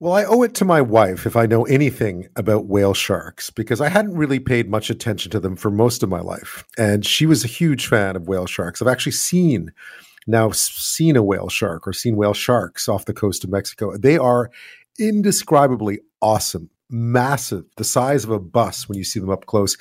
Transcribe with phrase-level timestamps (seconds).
[0.00, 3.80] Well, I owe it to my wife if I know anything about whale sharks because
[3.80, 6.64] I hadn't really paid much attention to them for most of my life.
[6.78, 8.80] And she was a huge fan of whale sharks.
[8.80, 9.72] I've actually seen
[10.28, 13.96] now seen a whale shark or seen whale sharks off the coast of Mexico.
[13.96, 14.52] They are
[15.00, 19.76] indescribably awesome, massive, the size of a bus when you see them up close.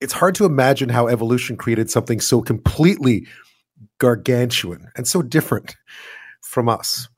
[0.00, 3.28] It's hard to imagine how evolution created something so completely
[3.98, 5.76] gargantuan and so different
[6.40, 7.08] from us.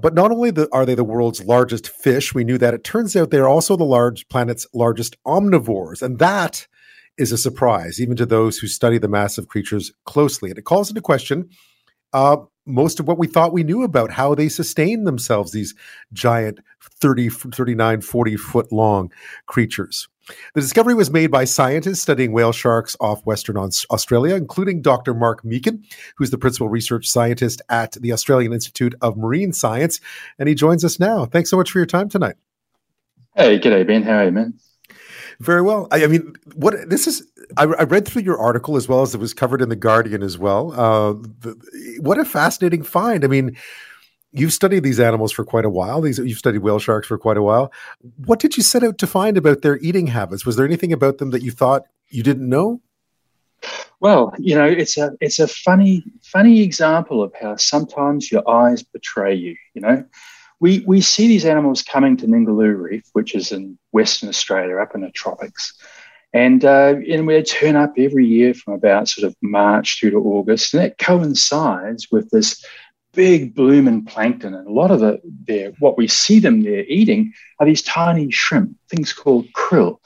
[0.00, 2.74] But not only the, are they the world's largest fish, we knew that.
[2.74, 6.66] It turns out they're also the large planet's largest omnivores, and that
[7.16, 10.50] is a surprise even to those who study the massive creatures closely.
[10.50, 11.48] And it calls into question
[12.12, 15.74] uh, most of what we thought we knew about how they sustain themselves, these
[16.12, 19.12] giant 30, 39, 40 foot long
[19.46, 20.08] creatures.
[20.54, 25.12] The discovery was made by scientists studying whale sharks off Western Australia, including Dr.
[25.12, 25.84] Mark Meekan,
[26.16, 30.00] who's the principal research scientist at the Australian Institute of Marine Science.
[30.38, 31.26] And he joins us now.
[31.26, 32.36] Thanks so much for your time tonight.
[33.36, 34.02] Hey, g'day, Ben.
[34.02, 34.54] How are you, man?
[35.40, 35.88] Very well.
[35.90, 39.14] I, I mean, what this is, I, I, read through your article as well as
[39.14, 40.72] it was covered in the Guardian as well.
[40.72, 43.24] Uh, the, what a fascinating find.
[43.24, 43.56] I mean,
[44.32, 46.00] you've studied these animals for quite a while.
[46.00, 47.72] These you've studied whale sharks for quite a while.
[48.24, 50.44] What did you set out to find about their eating habits?
[50.44, 52.80] Was there anything about them that you thought you didn't know?
[54.00, 58.82] Well, you know, it's a it's a funny funny example of how sometimes your eyes
[58.82, 59.56] betray you.
[59.72, 60.04] You know,
[60.60, 64.94] we we see these animals coming to Ningaloo Reef, which is in Western Australia, up
[64.94, 65.74] in the tropics.
[66.32, 70.18] And, uh, and we turn up every year from about sort of March through to
[70.18, 72.64] August, and that coincides with this
[73.12, 74.52] big blooming plankton.
[74.52, 78.76] And a lot of the what we see them there eating are these tiny shrimp,
[78.90, 79.98] things called krill.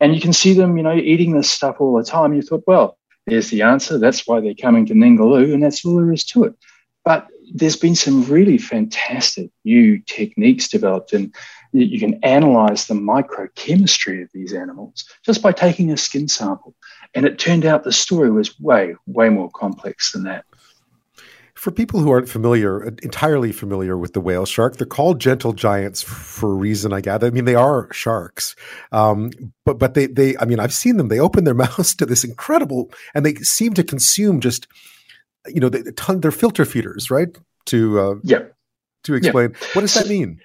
[0.00, 2.34] And you can see them, you know, eating this stuff all the time.
[2.34, 3.98] You thought, well, there's the answer.
[3.98, 6.54] That's why they're coming to Ningaloo, and that's all there is to it.
[7.04, 11.34] But there's been some really fantastic new techniques developed, and
[11.72, 16.74] you can analyze the microchemistry of these animals just by taking a skin sample.
[17.14, 20.44] And it turned out the story was way, way more complex than that.
[21.54, 26.02] For people who aren't familiar, entirely familiar with the whale shark, they're called gentle giants
[26.02, 27.26] for a reason, I gather.
[27.26, 28.54] I mean, they are sharks,
[28.92, 29.32] um,
[29.64, 31.08] but but they they I mean, I've seen them.
[31.08, 34.68] They open their mouths to this incredible, and they seem to consume just,
[35.48, 37.36] you know, they, ton, they're filter feeders, right?
[37.66, 38.44] To uh, yeah,
[39.04, 39.66] to explain yeah.
[39.72, 40.40] what does that mean?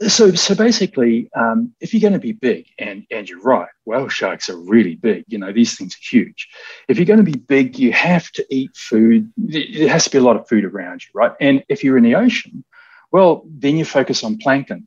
[0.00, 4.08] So, so basically, um, if you're going to be big, and and you're right, whale
[4.08, 5.24] sharks are really big.
[5.26, 6.48] You know, these things are huge.
[6.86, 9.32] If you're going to be big, you have to eat food.
[9.36, 11.32] There has to be a lot of food around you, right?
[11.40, 12.64] And if you're in the ocean,
[13.10, 14.86] well, then you focus on plankton,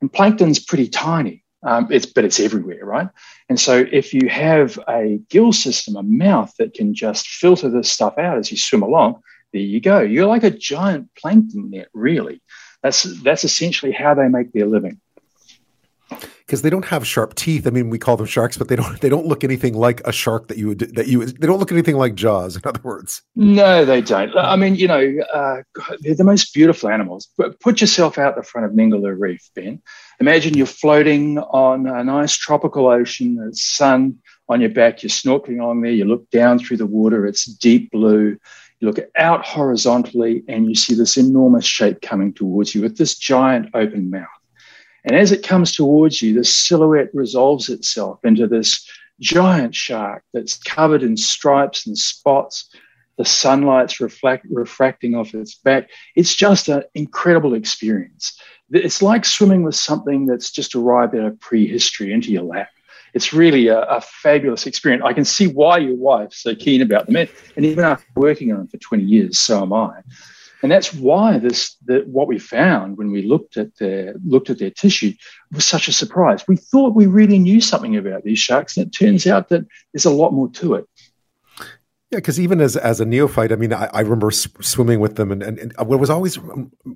[0.00, 1.42] and plankton's pretty tiny.
[1.64, 3.08] Um, it's but it's everywhere, right?
[3.48, 7.90] And so if you have a gill system, a mouth that can just filter this
[7.90, 10.00] stuff out as you swim along, there you go.
[10.00, 12.40] You're like a giant plankton net, really.
[12.82, 15.00] That's that's essentially how they make their living.
[16.46, 17.66] Because they don't have sharp teeth.
[17.66, 19.00] I mean, we call them sharks, but they don't.
[19.00, 21.24] They don't look anything like a shark that you would that you.
[21.24, 22.56] They don't look anything like Jaws.
[22.56, 24.36] In other words, no, they don't.
[24.36, 25.62] I mean, you know, uh,
[26.00, 27.28] they're the most beautiful animals.
[27.38, 29.80] But put yourself out the front of Ningaloo Reef, Ben.
[30.20, 33.36] Imagine you're floating on a nice tropical ocean.
[33.36, 35.02] The sun on your back.
[35.02, 35.92] You're snorkeling on there.
[35.92, 37.26] You look down through the water.
[37.26, 38.36] It's deep blue.
[38.82, 43.14] You look out horizontally and you see this enormous shape coming towards you with this
[43.14, 44.26] giant open mouth.
[45.04, 48.84] And as it comes towards you, the silhouette resolves itself into this
[49.20, 52.68] giant shark that's covered in stripes and spots.
[53.18, 55.88] The sunlight's reflect, refracting off its back.
[56.16, 58.36] It's just an incredible experience.
[58.72, 62.70] It's like swimming with something that's just arrived out of prehistory into your lap
[63.14, 65.04] it's really a, a, fabulous experience.
[65.04, 68.52] I can see why your wife's so keen about them, and, and even after working
[68.52, 70.00] on them for 20 years, so am I.
[70.62, 74.60] And that's why this that what we found when we looked at their looked at
[74.60, 75.12] their tissue
[75.50, 76.44] was such a surprise.
[76.46, 80.04] We thought we really knew something about these sharks, and it turns out that there's
[80.04, 80.84] a lot more to it.
[82.12, 85.32] Yeah, because even as as a neophyte, I mean, I, I remember swimming with them,
[85.32, 86.34] and, and, and what was always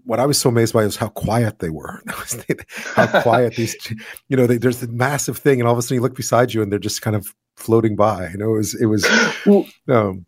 [0.04, 2.02] what I was so amazed by was how quiet they were.
[2.94, 3.74] how quiet these,
[4.28, 6.52] you know, they, there's the massive thing, and all of a sudden you look beside
[6.52, 8.28] you, and they're just kind of floating by.
[8.28, 9.08] You know, it was it was.
[9.46, 10.26] well, um,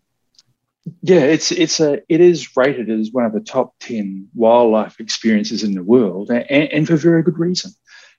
[1.02, 5.62] yeah, it's it's a it is rated as one of the top ten wildlife experiences
[5.62, 7.72] in the world, and, and for very good reason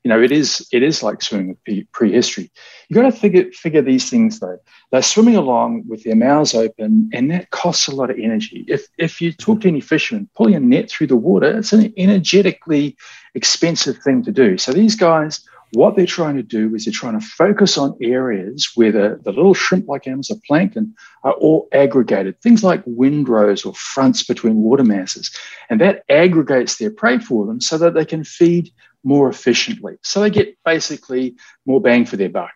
[0.03, 2.51] you know, it is it is like swimming with prehistory.
[2.87, 4.57] You've got to figure figure these things though.
[4.91, 8.63] They're swimming along with their mouths open, and that costs a lot of energy.
[8.67, 11.93] If if you talk to any fisherman, pulling a net through the water, it's an
[11.97, 12.95] energetically
[13.35, 14.57] expensive thing to do.
[14.57, 18.71] So these guys what they're trying to do is they're trying to focus on areas
[18.75, 23.73] where the, the little shrimp-like animals of plankton are all aggregated, things like windrows or
[23.75, 25.31] fronts between water masses.
[25.69, 28.71] And that aggregates their prey for them so that they can feed
[29.03, 29.97] more efficiently.
[30.03, 31.35] So they get basically
[31.65, 32.53] more bang for their buck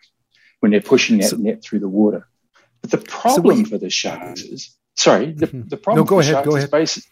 [0.59, 2.27] when they're pushing that so, net through the water.
[2.81, 5.67] But the problem so for the sharks is sorry, the, mm-hmm.
[5.67, 6.71] the problem no, go ahead, go ahead.
[6.71, 7.03] Basic,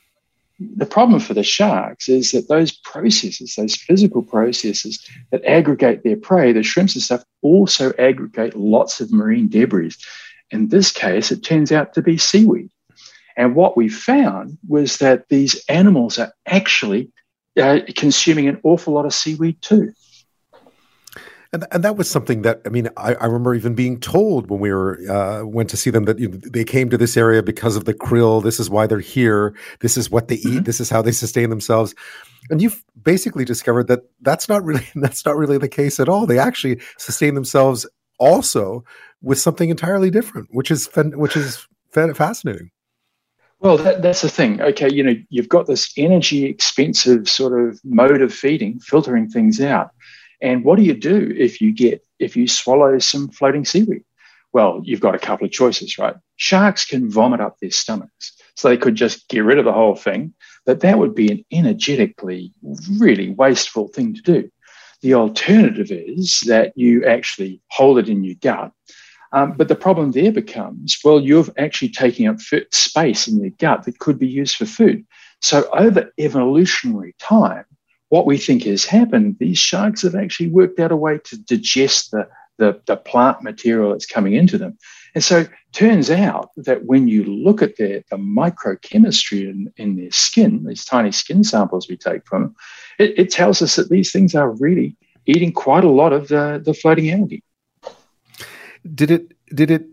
[0.59, 6.17] the problem for the sharks is that those processes, those physical processes that aggregate their
[6.17, 9.91] prey, the shrimps and stuff, also aggregate lots of marine debris.
[10.51, 12.69] In this case, it turns out to be seaweed.
[13.37, 17.11] And what we found was that these animals are actually
[17.59, 19.93] uh, consuming an awful lot of seaweed too.
[21.53, 24.61] And, and that was something that I mean I, I remember even being told when
[24.61, 27.43] we were uh, went to see them that you know, they came to this area
[27.43, 28.41] because of the krill.
[28.41, 29.53] This is why they're here.
[29.81, 30.45] This is what they eat.
[30.45, 30.63] Mm-hmm.
[30.63, 31.93] This is how they sustain themselves.
[32.49, 36.25] And you've basically discovered that that's not really that's not really the case at all.
[36.25, 37.85] They actually sustain themselves
[38.17, 38.85] also
[39.21, 42.71] with something entirely different, which is which is fascinating.
[43.61, 44.59] Well, that, that's the thing.
[44.59, 49.61] Okay, you know, you've got this energy expensive sort of mode of feeding, filtering things
[49.61, 49.91] out.
[50.41, 54.03] And what do you do if you get if you swallow some floating seaweed?
[54.51, 56.15] Well, you've got a couple of choices, right?
[56.37, 58.33] Sharks can vomit up their stomachs.
[58.55, 60.33] So they could just get rid of the whole thing,
[60.65, 62.51] but that would be an energetically
[62.97, 64.51] really wasteful thing to do.
[65.01, 68.71] The alternative is that you actually hold it in your gut.
[69.33, 72.39] Um, but the problem there becomes well, you're actually taking up
[72.71, 75.05] space in your gut that could be used for food.
[75.39, 77.65] So, over evolutionary time,
[78.09, 82.11] what we think has happened, these sharks have actually worked out a way to digest
[82.11, 84.77] the, the, the plant material that's coming into them.
[85.15, 90.11] And so turns out that when you look at their, the microchemistry in, in their
[90.11, 92.55] skin, these tiny skin samples we take from them,
[92.99, 94.95] it, it tells us that these things are really
[95.25, 97.43] eating quite a lot of the, the floating algae.
[98.93, 99.85] Did it did it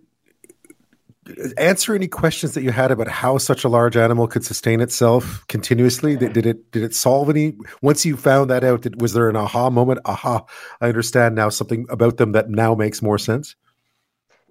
[1.56, 5.44] answer any questions that you had about how such a large animal could sustain itself
[5.48, 6.16] continuously?
[6.16, 7.56] Did, did it did it solve any?
[7.82, 10.00] Once you found that out, did, was there an aha moment?
[10.04, 10.44] Aha!
[10.80, 13.54] I understand now something about them that now makes more sense.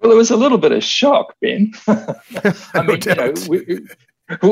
[0.01, 1.73] Well, it was a little bit of shock, Ben.
[1.87, 3.79] I mean, you know, we,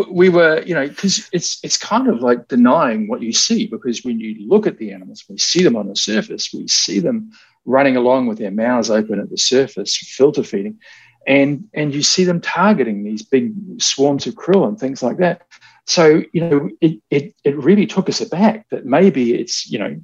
[0.10, 4.04] we were, you know, because it's it's kind of like denying what you see because
[4.04, 7.32] when you look at the animals, we see them on the surface, we see them
[7.66, 10.80] running along with their mouths open at the surface, filter feeding
[11.28, 15.42] and and you see them targeting these big swarms of krill and things like that.
[15.86, 20.00] So you know, it it it really took us aback that maybe it's you know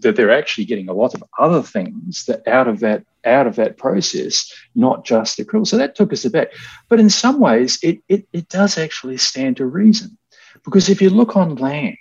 [0.00, 3.56] that they're actually getting a lot of other things that out of that out of
[3.56, 5.66] that process, not just the krill.
[5.66, 6.48] So that took us aback.
[6.88, 10.16] But in some ways, it it, it does actually stand to reason,
[10.64, 11.96] because if you look on land,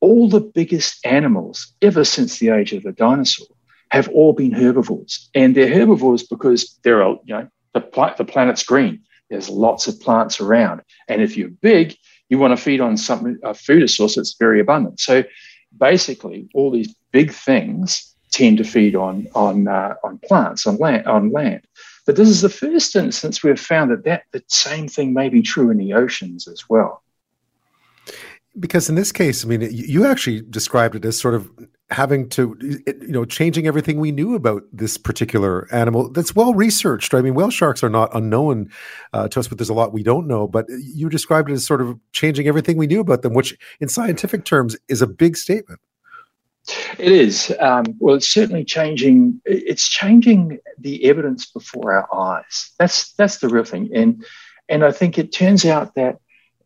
[0.00, 3.46] all the biggest animals ever since the age of the dinosaur
[3.90, 8.64] have all been herbivores, and they're herbivores because they're you know the, pl- the planet's
[8.64, 9.02] green.
[9.30, 10.82] There's lots of plants around.
[11.06, 11.96] And if you're big,
[12.28, 15.00] you want to feed on something, a food source that's very abundant.
[15.00, 15.24] So
[15.76, 21.06] basically, all these big things tend to feed on, on, uh, on plants, on land,
[21.06, 21.62] on land.
[22.06, 25.42] But this is the first instance we've found that, that the same thing may be
[25.42, 27.02] true in the oceans as well.
[28.58, 31.50] Because in this case, I mean, you actually described it as sort of
[31.90, 37.14] having to you know changing everything we knew about this particular animal that's well researched.
[37.14, 38.70] I mean whale sharks are not unknown
[39.12, 40.46] uh, to us but there's a lot we don't know.
[40.46, 43.88] But you described it as sort of changing everything we knew about them which in
[43.88, 45.80] scientific terms is a big statement.
[46.98, 47.54] It is.
[47.58, 52.70] Um, well it's certainly changing it's changing the evidence before our eyes.
[52.78, 53.88] That's that's the real thing.
[53.94, 54.24] And
[54.68, 56.18] and i think it turns out that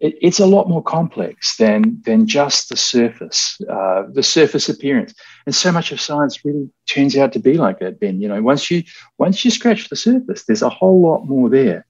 [0.02, 5.14] it, it's a lot more complex than than just the surface, uh, the surface appearance.
[5.46, 8.20] And so much of science really turns out to be like that, Ben.
[8.20, 8.82] You know, once you
[9.18, 11.86] once you scratch the surface, there's a whole lot more there.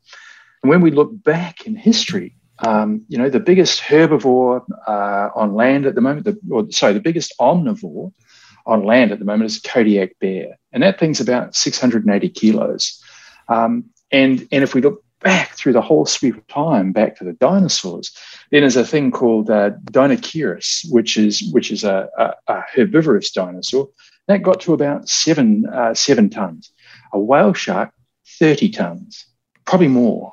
[0.62, 5.54] And when we look back in history, um, you know, the biggest herbivore uh, on
[5.54, 8.12] land at the moment, the, or sorry, the biggest omnivore
[8.66, 13.02] on land at the moment is Kodiak bear, and that thing's about 680 kilos.
[13.49, 17.25] Um, and and if we look back through the whole sweep of time, back to
[17.25, 18.17] the dinosaurs,
[18.50, 23.31] then there's a thing called uh, Deinocheirus, which is which is a, a, a, herbivorous
[23.31, 23.88] dinosaur
[24.29, 26.73] that got to about seven uh, seven tons.
[27.12, 27.93] A whale shark,
[28.38, 29.26] thirty tons,
[29.64, 30.33] probably more.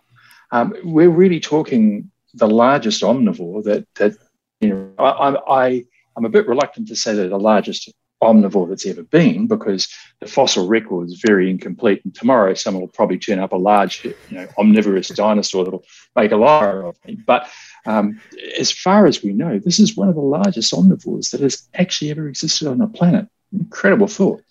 [0.51, 4.13] Um, we're really talking the largest omnivore that that
[4.61, 4.91] you know.
[4.97, 5.85] I, I
[6.17, 7.91] I'm a bit reluctant to say they're the largest
[8.21, 9.87] omnivore that's ever been because
[10.19, 12.01] the fossil record is very incomplete.
[12.03, 15.85] And tomorrow, someone will probably turn up a large, you know, omnivorous dinosaur that'll
[16.15, 17.15] make a liar of me.
[17.15, 17.49] But
[17.85, 18.19] um,
[18.57, 22.11] as far as we know, this is one of the largest omnivores that has actually
[22.11, 23.27] ever existed on the planet.
[23.53, 24.43] Incredible thought.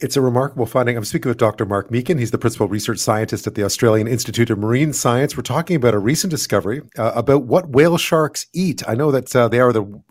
[0.00, 0.96] It's a remarkable finding.
[0.96, 1.64] I'm speaking with Dr.
[1.64, 2.18] Mark Meekan.
[2.18, 5.36] He's the principal research scientist at the Australian Institute of Marine Science.
[5.36, 8.82] We're talking about a recent discovery uh, about what whale sharks eat.
[8.86, 10.02] I know that uh, they are the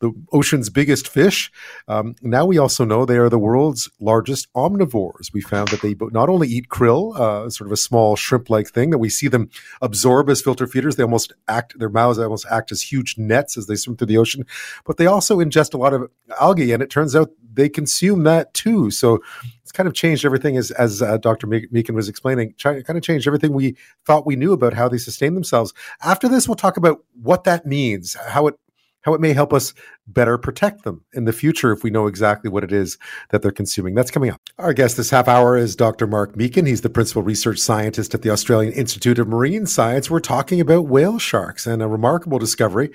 [0.00, 1.50] the ocean's biggest fish.
[1.88, 5.32] Um, now we also know they are the world's largest omnivores.
[5.32, 8.90] We found that they not only eat krill, uh, sort of a small shrimp-like thing
[8.90, 9.50] that we see them
[9.82, 10.96] absorb as filter feeders.
[10.96, 14.18] They almost act their mouths almost act as huge nets as they swim through the
[14.18, 14.44] ocean,
[14.84, 18.54] but they also ingest a lot of algae, and it turns out they consume that
[18.54, 18.90] too.
[18.90, 19.20] So
[19.62, 21.46] it's kind of changed everything, as as uh, Dr.
[21.46, 22.54] Meekan was explaining.
[22.62, 25.74] kind of changed everything we thought we knew about how they sustain themselves.
[26.02, 28.54] After this, we'll talk about what that means, how it
[29.02, 29.74] how it may help us
[30.06, 32.98] better protect them in the future if we know exactly what it is
[33.30, 33.94] that they're consuming.
[33.94, 34.40] That's coming up.
[34.58, 36.06] Our guest this half hour is Dr.
[36.06, 36.66] Mark Meekan.
[36.66, 40.10] He's the principal research scientist at the Australian Institute of Marine Science.
[40.10, 42.90] We're talking about whale sharks and a remarkable discovery.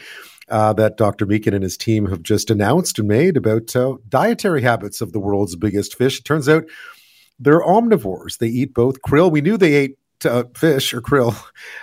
[0.49, 1.25] Uh, that Dr.
[1.25, 5.19] Meekan and his team have just announced and made about uh, dietary habits of the
[5.19, 6.19] world's biggest fish.
[6.19, 6.65] It turns out
[7.39, 8.37] they're omnivores.
[8.37, 9.31] They eat both krill.
[9.31, 11.35] We knew they ate uh, fish or krill.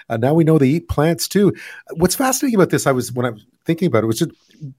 [0.08, 1.52] Uh, now we know they eat plants too.
[1.92, 4.32] What's fascinating about this, I was when I was thinking about it, was just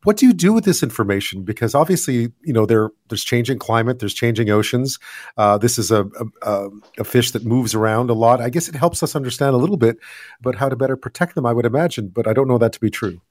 [0.03, 1.43] what do you do with this information?
[1.43, 4.99] Because obviously, you know, there there's changing climate, there's changing oceans.
[5.37, 6.05] Uh, this is a,
[6.41, 8.41] a, a fish that moves around a lot.
[8.41, 9.97] I guess it helps us understand a little bit
[10.39, 11.45] about how to better protect them.
[11.45, 13.21] I would imagine, but I don't know that to be true.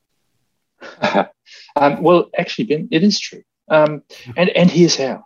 [1.77, 4.03] um, well, actually, Ben, it is true, um,
[4.37, 5.25] and and here's how.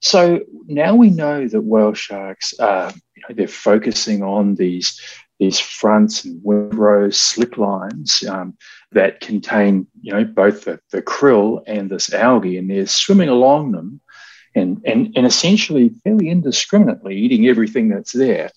[0.00, 5.00] So now we know that whale sharks are, you know, they're focusing on these
[5.38, 8.58] these fronts and windrows, slip lines um,
[8.92, 13.72] that contain, you know, both the, the krill and this algae, and they're swimming along
[13.72, 14.00] them,
[14.54, 18.50] and and and essentially fairly indiscriminately eating everything that's there.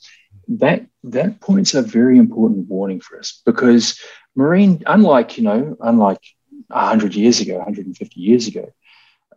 [0.47, 3.99] That that points a very important warning for us because
[4.35, 6.21] marine, unlike you know, unlike
[6.67, 8.71] 100 years ago, 150 years ago,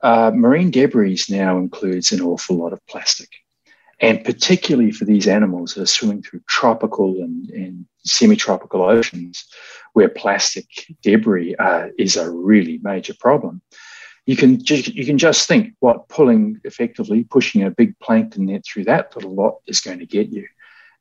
[0.02, 3.28] uh, marine debris now includes an awful lot of plastic.
[3.98, 9.46] And particularly for these animals that are swimming through tropical and, and semi tropical oceans,
[9.94, 10.66] where plastic
[11.02, 13.62] debris uh, is a really major problem.
[14.26, 18.64] You can, just, you can just think what pulling effectively, pushing a big plankton net
[18.66, 20.46] through that little lot is going to get you.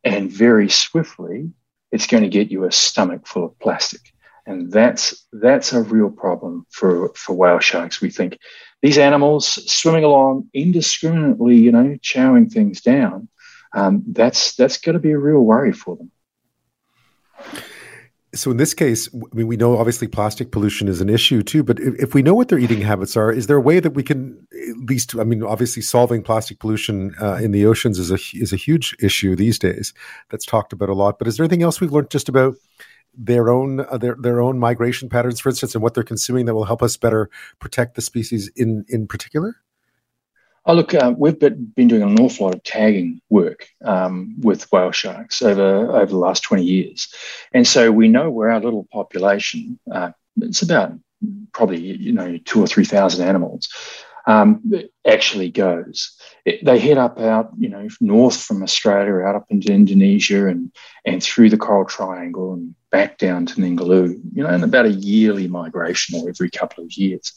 [0.03, 1.49] And very swiftly,
[1.91, 4.13] it's going to get you a stomach full of plastic.
[4.45, 8.37] And that's, that's a real problem for, for whale sharks, we think
[8.81, 13.27] these animals swimming along indiscriminately, you know, chowing things down,
[13.73, 16.11] um, that's that's going to be a real worry for them.
[18.33, 21.63] So in this case, I mean, we know obviously plastic pollution is an issue too.
[21.63, 23.91] But if, if, we know what their eating habits are, is there a way that
[23.91, 25.15] we can at least?
[25.17, 28.95] I mean, obviously, solving plastic pollution uh, in the oceans is a is a huge
[28.99, 29.93] issue these days.
[30.29, 31.17] That's talked about a lot.
[31.17, 32.55] But is there anything else we've learned just about
[33.17, 36.55] their own uh, their their own migration patterns, for instance, and what they're consuming that
[36.55, 37.29] will help us better
[37.59, 39.57] protect the species in in particular?
[40.67, 44.91] Oh, look, uh, we've been doing an awful lot of tagging work um, with whale
[44.91, 47.13] sharks over over the last twenty years,
[47.53, 49.79] and so we know where our little population.
[49.91, 50.93] Uh, it's about
[51.51, 53.69] probably you know two or three thousand animals
[54.27, 54.61] um,
[55.05, 56.17] actually goes.
[56.45, 60.71] It, they head up out, you know, north from Australia, out up into Indonesia, and
[61.05, 64.19] and through the Coral Triangle, and back down to Ningaloo.
[64.33, 67.33] You know, and about a yearly migration, or every couple of years.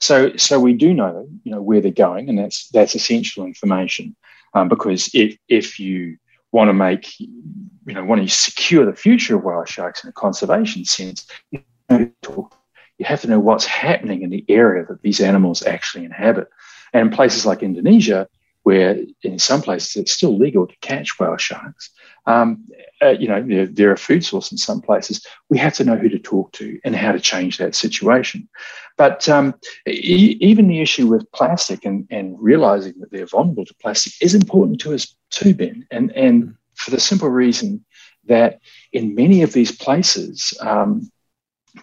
[0.00, 4.16] So, so we do know, you know, where they're going, and that's that's essential information.
[4.54, 6.18] Um, because if if you
[6.50, 7.28] want to make, you
[7.86, 12.10] know, want to secure the future of whale sharks in a conservation sense, you know,
[13.02, 16.48] you have to know what's happening in the area that these animals actually inhabit.
[16.92, 18.28] And in places like Indonesia,
[18.62, 21.90] where in some places it's still legal to catch whale sharks,
[22.26, 22.64] um,
[23.02, 25.26] uh, you know, they're, they're, a food source in some places.
[25.50, 28.48] We have to know who to talk to and how to change that situation.
[28.96, 29.56] But um,
[29.88, 34.36] e- even the issue with plastic and, and realizing that they're vulnerable to plastic is
[34.36, 35.84] important to us too, Ben.
[35.90, 37.84] And, and for the simple reason
[38.26, 38.60] that
[38.92, 41.10] in many of these places, um,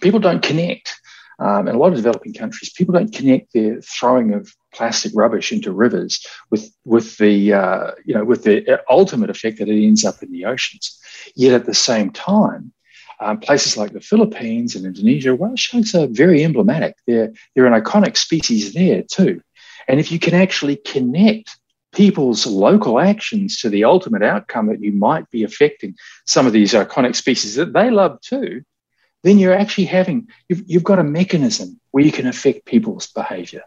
[0.02, 0.89] people don't connect
[1.40, 5.52] um, in a lot of developing countries, people don't connect their throwing of plastic rubbish
[5.52, 10.04] into rivers with with the uh, you know with the ultimate effect that it ends
[10.06, 11.00] up in the oceans.
[11.36, 12.74] Yet at the same time,
[13.20, 16.96] um, places like the Philippines and Indonesia, whale sharks are very emblematic.
[17.08, 19.42] They're they're an iconic species there too.
[19.88, 21.58] And if you can actually connect
[21.94, 26.74] people's local actions to the ultimate outcome that you might be affecting some of these
[26.74, 28.62] iconic species that they love too,
[29.24, 33.64] then you're actually having you've, you've got a mechanism where you can affect people's behavior.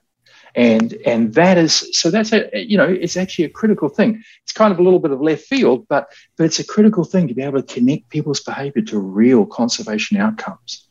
[0.54, 4.22] And and that is so that's a you know it's actually a critical thing.
[4.42, 7.28] It's kind of a little bit of left field but but it's a critical thing
[7.28, 10.86] to be able to connect people's behavior to real conservation outcomes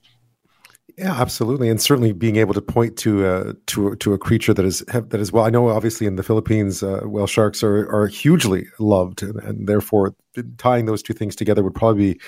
[0.97, 4.65] Yeah, absolutely, and certainly being able to point to uh, to to a creature that
[4.65, 5.45] is that is well.
[5.45, 9.67] I know obviously in the Philippines, uh, whale sharks are are hugely loved, and, and,
[9.67, 10.15] therefore
[10.57, 12.21] tying those two things together would probably be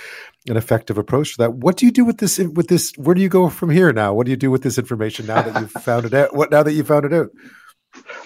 [0.50, 1.54] an effective approach to that.
[1.56, 2.38] What do you do with this?
[2.38, 4.14] With this, where do you go from here now?
[4.14, 6.36] What do you do with this information now that you've found it out?
[6.36, 7.30] What now that you found it out?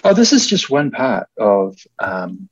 [0.04, 1.76] Oh, this is just one part of.
[1.98, 2.48] Um,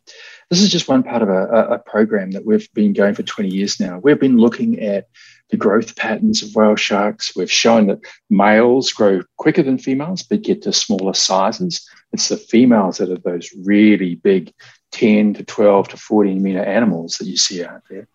[0.51, 3.49] this is just one part of a, a program that we've been going for 20
[3.49, 3.99] years now.
[3.99, 5.09] We've been looking at
[5.51, 7.37] the growth patterns of whale sharks.
[7.37, 8.01] We've shown that
[8.31, 11.89] males grow quicker than females, but get to smaller sizes.
[12.13, 14.53] It's the females that are those really big
[14.93, 18.09] 10 to 12 to 14 meter animals that you see out there.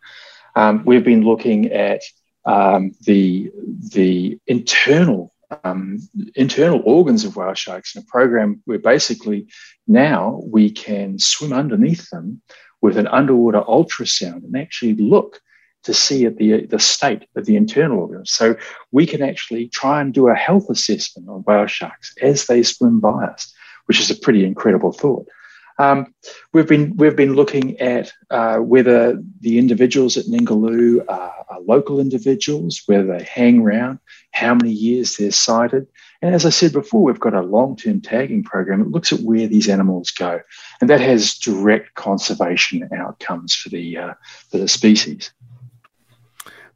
[0.56, 2.02] Um, we've been looking at
[2.46, 3.52] um, the,
[3.94, 5.34] the internal
[5.66, 6.00] um,
[6.36, 9.48] internal organs of whale sharks in a program where basically
[9.86, 12.42] now we can swim underneath them
[12.82, 15.42] with an underwater ultrasound and actually look
[15.84, 18.32] to see at the, the state of the internal organs.
[18.32, 18.56] So
[18.92, 23.00] we can actually try and do a health assessment on whale sharks as they swim
[23.00, 23.54] by us,
[23.86, 25.28] which is a pretty incredible thought.
[25.80, 26.14] Um,
[26.54, 32.00] we've been we've been looking at uh, whether the individuals at Ningaloo are, are, local
[32.00, 34.00] individuals, whether they hang around,
[34.32, 35.88] how many years they're sighted,
[36.22, 39.48] and as I said before, we've got a long-term tagging program that looks at where
[39.48, 40.42] these animals go,
[40.80, 44.14] and that has direct conservation outcomes for the uh,
[44.50, 45.32] for the species.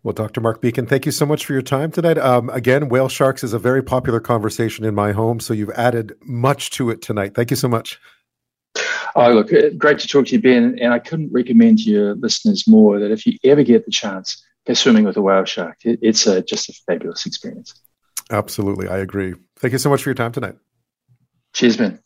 [0.06, 0.40] Well, Dr.
[0.40, 2.20] Mark Meekan, thank you so much for your time tonight.
[2.20, 6.14] Um, again, whale sharks is a very popular conversation in my home, so you've added
[6.22, 7.34] much to it tonight.
[7.34, 8.00] Thank you so much.
[9.16, 10.78] Oh, look, uh, great to talk to you, Ben.
[10.80, 14.46] And I couldn't recommend to your listeners more that if you ever get the chance,
[14.68, 15.78] go swimming with a whale shark.
[15.84, 17.74] It's a, just a fabulous experience.
[18.30, 18.88] Absolutely.
[18.88, 19.34] I agree.
[19.56, 20.56] Thank you so much for your time tonight.
[21.54, 21.98] Cheers, Ben.